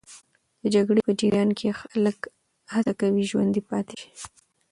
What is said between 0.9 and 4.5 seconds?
په جریان کې خلک هڅه کوي ژوندي پاتې سي.